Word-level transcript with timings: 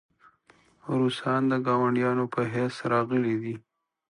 روسان 0.97 1.41
د 1.51 1.53
ګاونډیانو 1.67 2.25
په 2.33 2.41
حیث 2.53 2.75
راغلي 2.91 3.35
دي. 3.43 3.55